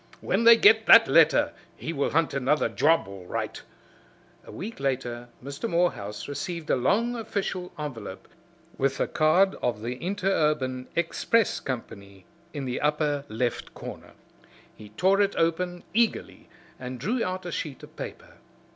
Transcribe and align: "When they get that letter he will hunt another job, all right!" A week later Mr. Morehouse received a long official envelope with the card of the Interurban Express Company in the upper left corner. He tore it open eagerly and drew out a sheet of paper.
"When 0.19 0.45
they 0.45 0.57
get 0.57 0.87
that 0.87 1.07
letter 1.07 1.53
he 1.77 1.93
will 1.93 2.09
hunt 2.09 2.33
another 2.33 2.67
job, 2.69 3.07
all 3.07 3.27
right!" 3.27 3.61
A 4.43 4.51
week 4.51 4.79
later 4.79 5.29
Mr. 5.43 5.69
Morehouse 5.69 6.27
received 6.27 6.71
a 6.71 6.75
long 6.75 7.15
official 7.15 7.71
envelope 7.77 8.27
with 8.79 8.97
the 8.97 9.07
card 9.07 9.53
of 9.61 9.83
the 9.83 9.97
Interurban 10.03 10.87
Express 10.95 11.59
Company 11.59 12.25
in 12.51 12.65
the 12.65 12.81
upper 12.81 13.25
left 13.29 13.75
corner. 13.75 14.13
He 14.75 14.89
tore 14.89 15.21
it 15.21 15.35
open 15.37 15.83
eagerly 15.93 16.49
and 16.79 16.99
drew 16.99 17.23
out 17.23 17.45
a 17.45 17.51
sheet 17.51 17.83
of 17.83 17.95
paper. 17.95 18.37